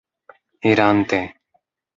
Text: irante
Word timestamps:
irante 0.69 1.21